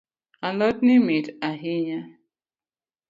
[0.47, 1.27] Alotni mit
[1.61, 1.99] hainya.